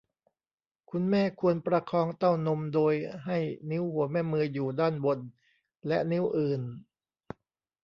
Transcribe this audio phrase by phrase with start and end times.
[0.89, 2.93] คุณแม่ควรประคองเต้านมโดย
[3.25, 3.37] ให้
[3.71, 5.19] นิ้วหัวแม่มืออยู่ด้านบน
[5.87, 6.61] และนิ้วอื่น